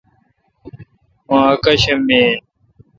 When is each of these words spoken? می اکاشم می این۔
می 1.29 1.37
اکاشم 1.51 1.99
می 2.07 2.13
این۔ 2.23 2.39